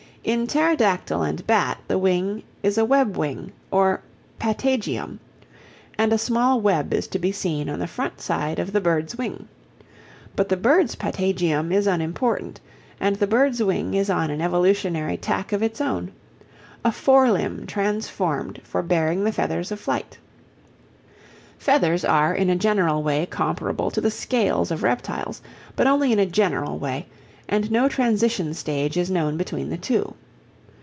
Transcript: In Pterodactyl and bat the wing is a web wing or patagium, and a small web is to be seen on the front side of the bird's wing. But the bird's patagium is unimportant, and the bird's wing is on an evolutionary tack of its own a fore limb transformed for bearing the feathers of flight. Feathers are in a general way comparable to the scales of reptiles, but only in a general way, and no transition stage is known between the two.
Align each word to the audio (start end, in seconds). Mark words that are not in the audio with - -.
In 0.23 0.45
Pterodactyl 0.45 1.23
and 1.23 1.47
bat 1.47 1.79
the 1.87 1.97
wing 1.97 2.43
is 2.61 2.77
a 2.77 2.85
web 2.85 3.17
wing 3.17 3.51
or 3.71 4.01
patagium, 4.37 5.19
and 5.97 6.13
a 6.13 6.17
small 6.19 6.61
web 6.61 6.93
is 6.93 7.07
to 7.07 7.17
be 7.17 7.31
seen 7.31 7.67
on 7.67 7.79
the 7.79 7.87
front 7.87 8.21
side 8.21 8.59
of 8.59 8.71
the 8.71 8.79
bird's 8.81 9.17
wing. 9.17 9.47
But 10.35 10.47
the 10.49 10.57
bird's 10.57 10.93
patagium 10.95 11.71
is 11.71 11.87
unimportant, 11.87 12.61
and 12.99 13.15
the 13.15 13.25
bird's 13.25 13.63
wing 13.63 13.95
is 13.95 14.11
on 14.11 14.29
an 14.29 14.41
evolutionary 14.41 15.17
tack 15.17 15.51
of 15.53 15.63
its 15.63 15.81
own 15.81 16.11
a 16.85 16.91
fore 16.91 17.31
limb 17.31 17.65
transformed 17.65 18.61
for 18.63 18.83
bearing 18.83 19.23
the 19.23 19.31
feathers 19.31 19.71
of 19.71 19.79
flight. 19.79 20.19
Feathers 21.57 22.05
are 22.05 22.35
in 22.35 22.51
a 22.51 22.55
general 22.55 23.01
way 23.01 23.25
comparable 23.25 23.89
to 23.89 23.99
the 23.99 24.11
scales 24.11 24.69
of 24.69 24.83
reptiles, 24.83 25.41
but 25.75 25.87
only 25.87 26.11
in 26.11 26.19
a 26.19 26.27
general 26.27 26.77
way, 26.77 27.07
and 27.49 27.69
no 27.69 27.89
transition 27.89 28.53
stage 28.53 28.95
is 28.95 29.11
known 29.11 29.35
between 29.35 29.67
the 29.69 29.77
two. 29.77 30.13